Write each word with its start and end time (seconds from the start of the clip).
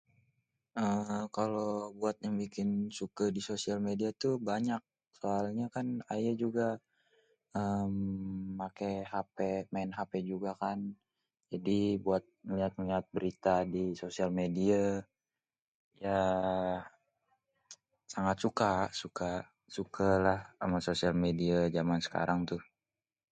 ehh..kalau 0.83 1.71
buat 1.99 2.15
yang 2.25 2.35
bikin 2.43 2.69
suke 2.99 3.25
di 3.35 3.41
social 3.49 3.79
media 3.87 4.09
tuh 4.23 4.35
banyak 4.49 4.81
kayanye 5.21 5.65
kan 5.75 5.87
aye 6.13 6.31
juga 6.43 6.67
hmm 7.53 8.57
maen 9.75 9.89
hp 9.99 10.11
juga 10.31 10.51
kan 10.63 10.79
jadi 11.51 11.77
buat 12.05 12.23
ngiat-ngiat 12.53 13.05
berita 13.15 13.55
di 13.73 13.83
social 14.03 14.29
medie. 14.39 14.83
yaaa 16.03 16.77
sangat 18.13 18.37
suka, 18.43 18.71
sukalah 19.75 20.39
sama 20.59 20.77
social 20.89 21.13
media. 21.25 21.57
medie 21.61 21.73
zaman 21.77 21.99
sekarang 22.07 22.39
tuh. 22.49 22.61